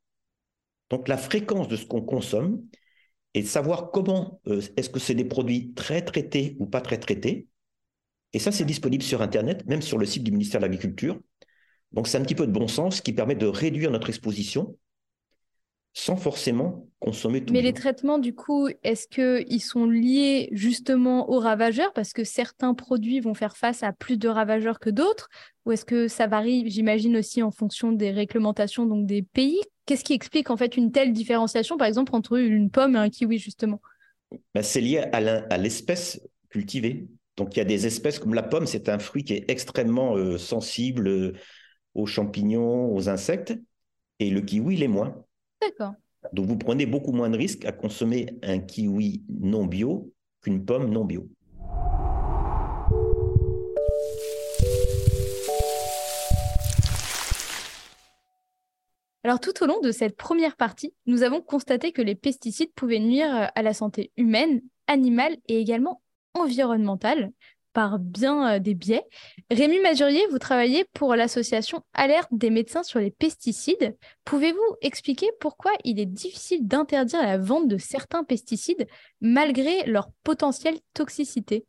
[0.90, 2.64] Donc la fréquence de ce qu'on consomme
[3.38, 6.98] et de savoir comment, euh, est-ce que c'est des produits très traités ou pas très
[6.98, 7.48] traités.
[8.34, 11.20] Et ça, c'est disponible sur Internet, même sur le site du ministère de l'Agriculture.
[11.92, 14.76] Donc c'est un petit peu de bon sens qui permet de réduire notre exposition
[15.98, 17.52] sans forcément consommer tout.
[17.52, 22.76] Mais les traitements, du coup, est-ce qu'ils sont liés justement aux ravageurs parce que certains
[22.76, 25.28] produits vont faire face à plus de ravageurs que d'autres
[25.66, 29.60] Ou est-ce que ça varie, j'imagine, aussi en fonction des réglementations donc des pays?
[29.88, 33.10] Qu'est-ce qui explique en fait une telle différenciation, par exemple, entre une pomme et un
[33.10, 33.82] kiwi, justement?
[34.54, 37.08] Ben, C'est lié à l'espèce cultivée.
[37.38, 40.16] Donc il y a des espèces comme la pomme, c'est un fruit qui est extrêmement
[40.16, 41.34] euh, sensible euh,
[41.96, 43.58] aux champignons, aux insectes,
[44.20, 45.24] et le kiwi l'est moins.
[45.62, 45.94] D'accord.
[46.34, 50.90] Donc vous prenez beaucoup moins de risques à consommer un kiwi non bio qu'une pomme
[50.90, 51.28] non bio.
[59.24, 63.00] Alors tout au long de cette première partie, nous avons constaté que les pesticides pouvaient
[63.00, 66.02] nuire à la santé humaine, animale et également
[66.34, 67.34] environnementale.
[67.78, 69.06] Par bien des biais.
[69.52, 73.96] Rémi Majurier, vous travaillez pour l'association Alerte des médecins sur les pesticides.
[74.26, 78.88] Pouvez-vous expliquer pourquoi il est difficile d'interdire la vente de certains pesticides
[79.22, 81.68] malgré leur potentielle toxicité?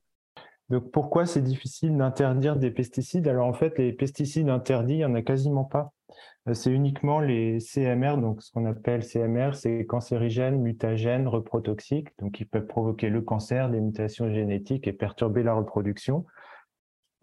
[0.70, 3.28] Donc pourquoi c'est difficile d'interdire des pesticides?
[3.28, 5.92] Alors en fait, les pesticides interdits, il n'y en a quasiment pas.
[6.48, 12.40] Euh, c'est uniquement les CMR, donc ce qu'on appelle CMR, c'est cancérigènes, mutagènes, reprotoxiques, donc
[12.40, 16.24] ils peuvent provoquer le cancer, des mutations génétiques et perturber la reproduction.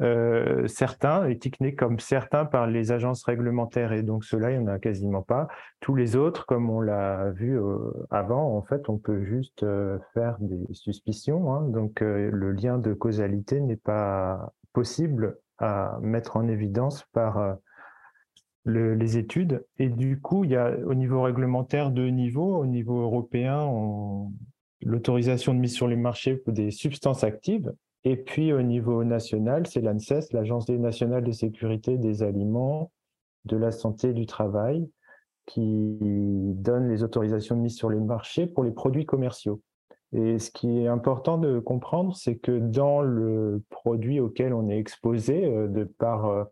[0.02, 4.68] Euh, certains étiquetés comme certains par les agences réglementaires et donc ceux-là, il n'y en
[4.68, 5.48] a quasiment pas.
[5.80, 7.78] Tous les autres, comme on l'a vu euh,
[8.12, 11.54] avant, en fait, on peut juste euh, faire des suspicions.
[11.54, 11.62] Hein.
[11.70, 17.58] donc le lien de causalité n'est pas possible à mettre en évidence par
[18.66, 19.66] les études.
[19.78, 22.58] Et du coup, il y a au niveau réglementaire deux niveaux.
[22.58, 23.70] Au niveau européen,
[24.82, 27.72] l'autorisation de mise sur les marchés des substances actives
[28.06, 32.92] et puis au niveau national, c'est l'ANSES, l'Agence nationale de sécurité des aliments,
[33.46, 34.88] de la santé et du travail,
[35.48, 39.60] qui donne les autorisations de mise sur les marchés pour les produits commerciaux.
[40.14, 44.78] Et ce qui est important de comprendre, c'est que dans le produit auquel on est
[44.78, 46.44] exposé, euh, de par euh,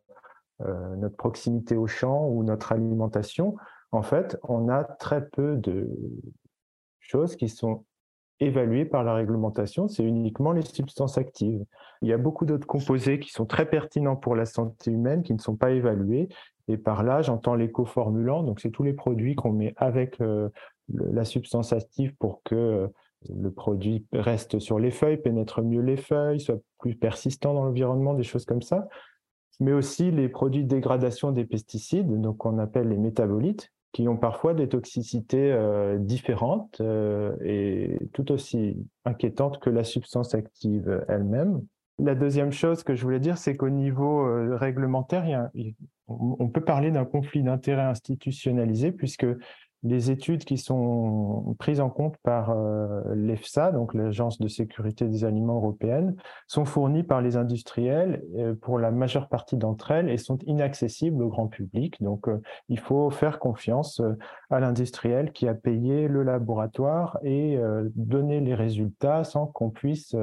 [0.97, 3.55] notre proximité au champ ou notre alimentation,
[3.91, 5.89] en fait, on a très peu de
[6.99, 7.85] choses qui sont
[8.39, 11.63] évalué par la réglementation, c'est uniquement les substances actives.
[12.01, 15.33] Il y a beaucoup d'autres composés qui sont très pertinents pour la santé humaine, qui
[15.33, 16.29] ne sont pas évalués.
[16.67, 20.49] Et par là, j'entends les coformulants, donc c'est tous les produits qu'on met avec euh,
[20.93, 22.87] la substance active pour que euh,
[23.33, 28.13] le produit reste sur les feuilles, pénètre mieux les feuilles, soit plus persistant dans l'environnement,
[28.13, 28.87] des choses comme ça.
[29.63, 34.17] Mais aussi les produits de dégradation des pesticides, donc qu'on appelle les métabolites, qui ont
[34.17, 41.61] parfois des toxicités euh, différentes euh, et tout aussi inquiétantes que la substance active elle-même.
[41.97, 45.49] La deuxième chose que je voulais dire, c'est qu'au niveau euh, réglementaire,
[46.09, 49.27] on peut parler d'un conflit d'intérêts institutionnalisé puisque
[49.83, 55.25] les études qui sont prises en compte par euh, l'EFSA, donc l'Agence de sécurité des
[55.25, 56.15] aliments européenne,
[56.47, 61.21] sont fournies par les industriels euh, pour la majeure partie d'entre elles et sont inaccessibles
[61.21, 62.01] au grand public.
[62.01, 64.01] Donc, euh, il faut faire confiance
[64.49, 67.59] à l'industriel qui a payé le laboratoire et
[67.95, 70.15] donner les résultats sans qu'on puisse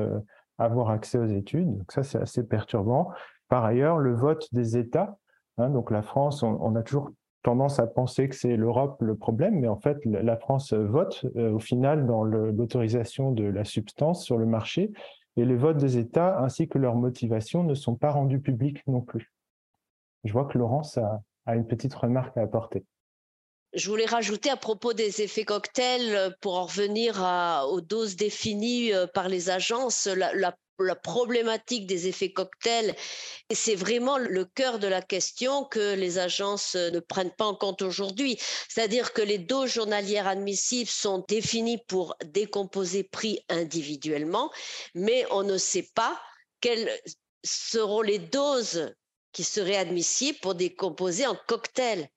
[0.59, 1.77] avoir accès aux études.
[1.77, 3.11] Donc, ça, c'est assez perturbant.
[3.49, 5.16] Par ailleurs, le vote des États,
[5.59, 7.11] hein, donc la France, on a toujours
[7.42, 11.53] tendance à penser que c'est l'Europe le problème, mais en fait, la France vote euh,
[11.53, 14.92] au final dans l'autorisation de la substance sur le marché,
[15.37, 19.00] et les votes des États ainsi que leurs motivations ne sont pas rendus publics non
[19.00, 19.33] plus.
[20.24, 22.85] Je vois que Laurence a, une petite remarque à apporter.
[23.72, 27.24] Je voulais rajouter à propos des effets cocktails, pour en revenir
[27.70, 30.09] aux doses définies euh, par les agences,
[30.84, 32.94] la problématique des effets cocktails.
[33.52, 37.82] C'est vraiment le cœur de la question que les agences ne prennent pas en compte
[37.82, 38.38] aujourd'hui.
[38.68, 44.50] C'est-à-dire que les doses journalières admissibles sont définies pour décomposer pris individuellement,
[44.94, 46.20] mais on ne sait pas
[46.60, 46.90] quelles
[47.44, 48.94] seront les doses
[49.32, 52.08] qui seraient admissibles pour décomposer en cocktail.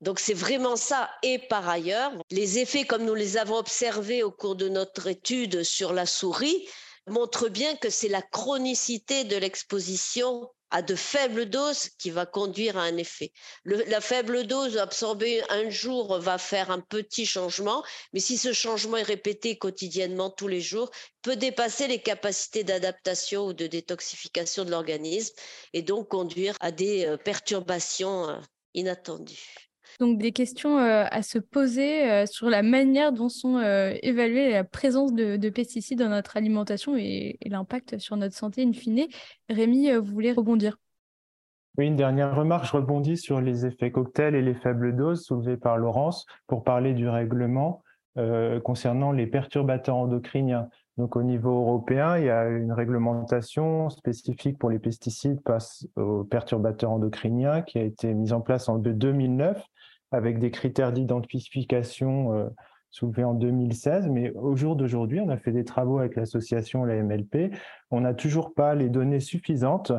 [0.00, 1.10] Donc c'est vraiment ça.
[1.22, 5.62] Et par ailleurs, les effets comme nous les avons observés au cours de notre étude
[5.62, 6.68] sur la souris,
[7.06, 12.76] montre bien que c'est la chronicité de l'exposition à de faibles doses qui va conduire
[12.76, 13.32] à un effet.
[13.64, 18.96] la faible dose absorbée un jour va faire un petit changement, mais si ce changement
[18.96, 20.90] est répété quotidiennement tous les jours,
[21.22, 25.34] peut dépasser les capacités d'adaptation ou de détoxification de l'organisme
[25.72, 28.40] et donc conduire à des euh, perturbations euh,
[28.74, 29.65] inattendues.
[29.98, 34.50] Donc des questions euh, à se poser euh, sur la manière dont sont euh, évaluées
[34.50, 39.06] la présence de, pesticides dans notre alimentation et, l'impact sur notre santé in fine.
[39.48, 40.76] Rémi, vous voulez rebondir?
[41.78, 45.56] Oui, une dernière remarque, je rebondis sur les effets cocktails et les faibles doses soulevées
[45.56, 47.82] par Laurence pour parler du règlement
[48.64, 50.70] concernant les perturbateurs endocriniens.
[50.96, 56.24] Donc au niveau européen, il y a une réglementation spécifique pour les pesticides face aux
[56.24, 59.62] perturbateurs endocriniens qui a été mise en place en 2009
[60.10, 62.48] avec des critères d'identification euh,
[62.90, 67.02] soulevés en 2016, mais au jour d'aujourd'hui, on a fait des travaux avec l'association, la
[67.02, 67.52] MLP,
[67.90, 69.92] on n'a toujours pas les données suffisantes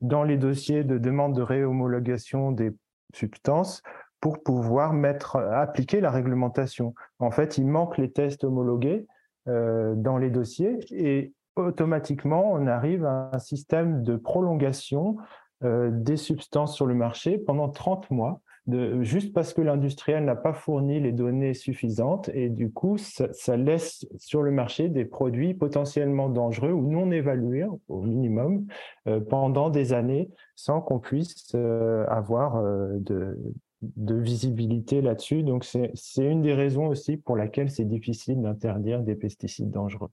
[0.00, 2.72] dans les dossiers de demande de réhomologation des
[3.14, 3.82] substances
[4.20, 6.94] pour pouvoir mettre, appliquer la réglementation.
[7.18, 9.06] En fait, il manque les tests homologués
[9.48, 15.16] euh, dans les dossiers et automatiquement, on arrive à un système de prolongation
[15.62, 20.54] euh, des substances sur le marché pendant 30 mois juste parce que l'industriel n'a pas
[20.54, 26.30] fourni les données suffisantes et du coup, ça, laisse sur le marché des produits potentiellement
[26.30, 28.66] dangereux ou non évalués au minimum
[29.06, 33.36] euh, pendant des années sans qu'on puisse euh, avoir euh, de,
[33.82, 35.42] visibilité là-dessus.
[35.42, 40.08] Donc, c'est une des raisons aussi pour laquelle c'est difficile d'interdire des pesticides dangereux.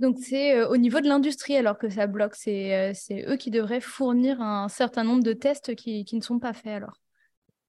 [0.00, 2.34] Donc, c'est au niveau de l'industrie alors que ça bloque.
[2.34, 2.96] C'est
[3.28, 7.03] eux qui devraient fournir un certain nombre de tests qui ne sont pas faits alors?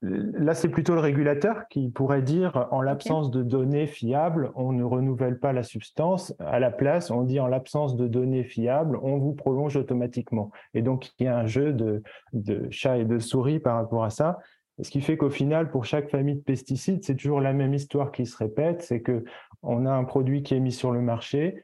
[0.01, 4.83] Là, c'est plutôt le régulateur qui pourrait dire, en l'absence de données fiables, on ne
[4.83, 6.35] renouvelle pas la substance.
[6.39, 10.51] À la place, on dit, en l'absence de données fiables, on vous prolonge automatiquement.
[10.73, 14.03] Et donc, il y a un jeu de, de chat et de souris par rapport
[14.03, 14.39] à ça.
[14.81, 18.11] Ce qui fait qu'au final, pour chaque famille de pesticides, c'est toujours la même histoire
[18.11, 19.23] qui se répète, c'est que
[19.63, 21.63] on a un produit qui est mis sur le marché,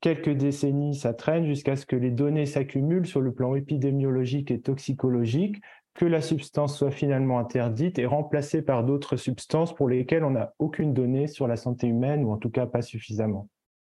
[0.00, 4.60] quelques décennies, ça traîne jusqu'à ce que les données s'accumulent sur le plan épidémiologique et
[4.60, 5.60] toxicologique,
[5.94, 10.54] que la substance soit finalement interdite et remplacée par d'autres substances pour lesquelles on n'a
[10.58, 13.48] aucune donnée sur la santé humaine, ou en tout cas pas suffisamment.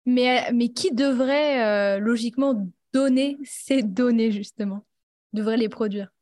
[0.06, 4.84] Mais, mais qui devrait euh, logiquement donner ces données, justement?
[5.32, 6.12] Devrait les produire?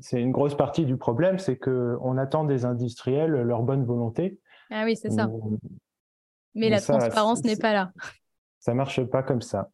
[0.00, 4.38] C'est une grosse partie du problème, c'est qu'on attend des industriels leur bonne volonté.
[4.70, 5.28] Ah oui, c'est ça.
[6.54, 7.92] Mais, la transparence n'est pas là.
[8.60, 9.70] Ça marche pas comme ça.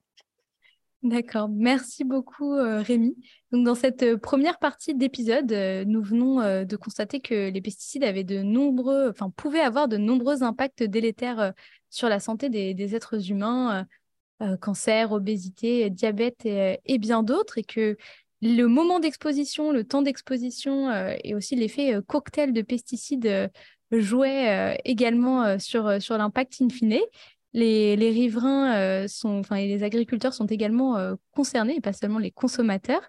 [1.04, 3.14] D'accord, merci beaucoup euh, Rémi.
[3.52, 8.04] Donc dans cette euh, première partie d'épisode, euh, nous venons de constater que les pesticides
[8.04, 11.52] avaient de nombreux, enfin pouvaient avoir de nombreux impacts délétères
[11.90, 13.86] sur la santé des, êtres humains,
[14.62, 17.96] cancer, obésité, diabète et bien d'autres, et que
[18.40, 20.90] le moment d'exposition, le temps d'exposition
[21.22, 23.50] et aussi l'effet cocktail de pesticides
[23.92, 26.98] jouaient également sur, sur l'impact in fine.
[27.54, 30.98] Les, riverains sont, enfin, et les agriculteurs sont également
[31.30, 33.08] concernés, et pas seulement les consommateurs.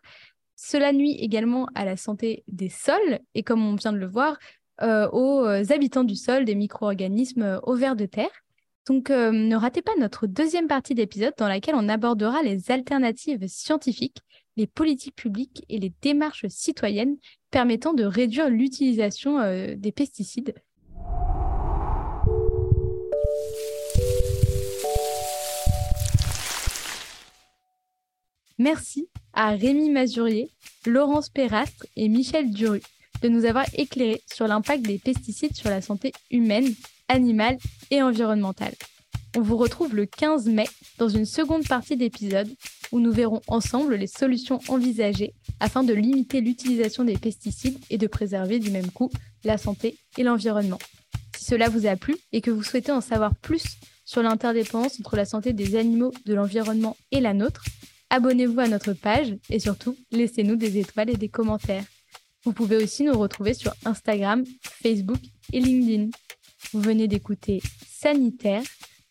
[0.56, 4.38] Cela nuit également à la santé des sols et, comme on vient de le voir,
[4.82, 8.30] aux habitants du sol, des micro-organismes, aux vers de terre.
[8.88, 14.22] Donc, ne ratez pas notre deuxième partie d'épisode dans laquelle on abordera les alternatives scientifiques
[14.58, 17.18] les politiques publiques et les démarches citoyennes
[17.52, 20.54] permettant de réduire l'utilisation euh, des pesticides.
[28.58, 30.50] Merci à Rémi Mazurier,
[30.86, 32.82] Laurence Perrastre et Michel Duru
[33.22, 36.74] de nous avoir éclairés sur l'impact des pesticides sur la santé humaine,
[37.10, 37.58] animale
[37.92, 38.74] et environnementale.
[39.36, 42.50] On vous retrouve le 15 mai dans une seconde partie d'épisode
[42.94, 48.08] où nous verrons ensemble les solutions envisagées afin de limiter l'utilisation des pesticides et de
[48.08, 49.12] préserver du même coup
[49.44, 50.80] la santé et l'environnement.
[51.36, 53.66] Si cela vous a plu et que vous souhaitez en savoir plus
[54.06, 57.66] sur l'interdépendance entre la santé des animaux, de l'environnement et la nôtre,
[58.10, 61.86] abonnez-vous à notre page et surtout laissez-nous des étoiles et des commentaires.
[62.44, 65.20] Vous pouvez aussi nous retrouver sur Instagram, Facebook
[65.52, 66.10] et LinkedIn.
[66.72, 68.64] Vous venez d'écouter Sanitaire,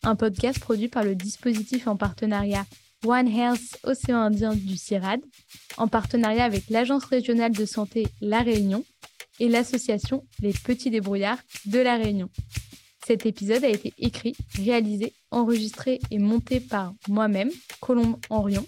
[0.03, 2.65] un podcast produit par le dispositif en partenariat
[3.05, 5.21] One Health Océan Indien du CIRAD,
[5.77, 8.83] en partenariat avec l'Agence régionale de santé La Réunion
[9.39, 12.29] et l'association Les Petits Débrouillards de La Réunion.
[13.05, 18.65] Cet épisode a été écrit, réalisé, enregistré et monté par moi-même, Colombe Henrion.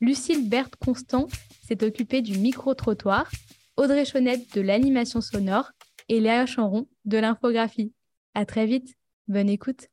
[0.00, 1.28] Lucille Berthe Constant
[1.68, 3.30] s'est occupée du micro-trottoir,
[3.76, 5.72] Audrey Chonette de l'animation sonore
[6.08, 7.92] et Léa Chanron de l'infographie.
[8.32, 8.94] À très vite,
[9.28, 9.88] bonne écoute.